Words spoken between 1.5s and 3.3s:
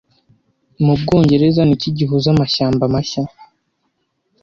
niki gihuza amashyamba mashya